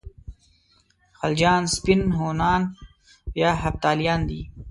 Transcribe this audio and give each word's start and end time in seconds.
خلجیان 1.19 1.63
سپین 1.75 2.01
هونان 2.17 2.61
یا 3.41 3.49
هفتالیان 3.63 4.19
دي. 4.29 4.41